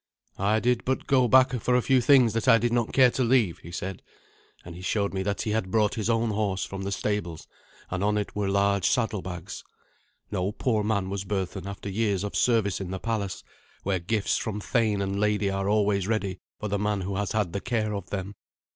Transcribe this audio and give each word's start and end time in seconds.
"I 0.39 0.59
did 0.59 0.83
but 0.83 1.05
go 1.05 1.27
back 1.27 1.53
for 1.61 1.75
a 1.75 1.81
few 1.83 2.01
things 2.01 2.33
that 2.33 2.47
I 2.47 2.57
did 2.57 2.73
not 2.73 2.91
care 2.91 3.11
to 3.11 3.23
leave," 3.23 3.59
he 3.59 3.71
said; 3.71 4.01
and 4.65 4.73
he 4.73 4.81
showed 4.81 5.13
me 5.13 5.21
that 5.21 5.43
he 5.43 5.51
had 5.51 5.69
brought 5.69 5.93
his 5.93 6.09
own 6.09 6.31
horse 6.31 6.65
from 6.65 6.81
the 6.81 6.91
stables, 6.91 7.45
and 7.91 8.03
on 8.03 8.17
it 8.17 8.35
were 8.35 8.49
large 8.49 8.89
saddlebags. 8.89 9.63
No 10.31 10.53
poor 10.53 10.83
man 10.83 11.11
was 11.11 11.23
Berthun 11.23 11.67
after 11.67 11.87
years 11.87 12.23
of 12.23 12.35
service 12.35 12.81
in 12.81 12.89
the 12.89 12.97
palace, 12.97 13.43
where 13.83 13.99
gifts 13.99 14.37
from 14.37 14.59
thane 14.59 15.03
and 15.03 15.19
lady 15.19 15.51
are 15.51 15.69
always 15.69 16.07
ready 16.07 16.39
for 16.59 16.67
the 16.67 16.79
man 16.79 17.01
who 17.01 17.15
has 17.17 17.33
had 17.33 17.53
the 17.53 17.61
care 17.61 17.93
of 17.93 18.09
them. 18.09 18.33